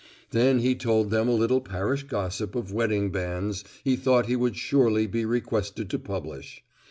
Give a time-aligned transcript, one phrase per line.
[0.31, 4.55] Then he told them a little parish gossip of wedding banns he thought he would
[4.57, 6.63] shortly be requested to publish.